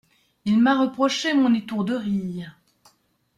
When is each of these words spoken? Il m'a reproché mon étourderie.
Il 0.45 0.59
m'a 0.59 0.79
reproché 0.79 1.35
mon 1.35 1.53
étourderie. 1.53 2.47